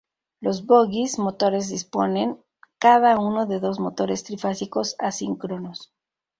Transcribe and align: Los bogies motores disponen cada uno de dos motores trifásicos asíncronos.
Los 0.39 0.65
bogies 0.65 1.19
motores 1.19 1.69
disponen 1.69 2.41
cada 2.79 3.19
uno 3.19 3.45
de 3.45 3.59
dos 3.59 3.79
motores 3.79 4.23
trifásicos 4.23 4.95
asíncronos. 4.97 5.93